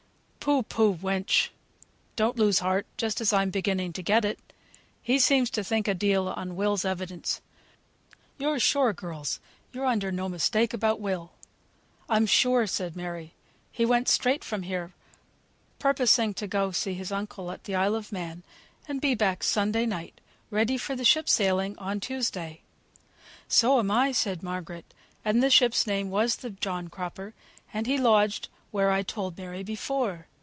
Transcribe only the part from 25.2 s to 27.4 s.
"And the ship's name was the John Cropper,